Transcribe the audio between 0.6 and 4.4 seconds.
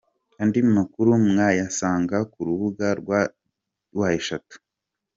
makuru mwayasanga ku rubuga rwa www.